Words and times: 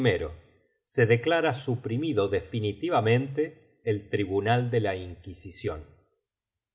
Se 0.83 1.05
declara 1.05 1.59
suprimido 1.59 2.27
definitivamente 2.27 3.77
el 3.83 4.09
Tribunal 4.09 4.71
de 4.71 4.79
la 4.79 4.95
Inquisicion. 4.95 5.83